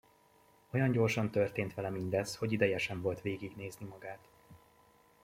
Olyan 0.71 0.91
gyorsan 0.91 1.29
történt 1.31 1.73
vele 1.73 1.89
mindez, 1.89 2.35
hogy 2.35 2.51
ideje 2.51 2.77
sem 2.77 3.01
volt 3.01 3.21
végignézni 3.21 3.85
magát. 3.85 4.27